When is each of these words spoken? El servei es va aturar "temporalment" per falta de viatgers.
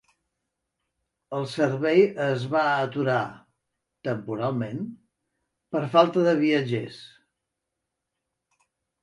El 1.39 1.43
servei 1.51 2.01
es 2.27 2.45
va 2.55 2.63
aturar 2.85 3.19
"temporalment" 4.09 4.81
per 5.77 5.83
falta 5.93 6.25
de 6.31 6.35
viatgers. 6.43 6.99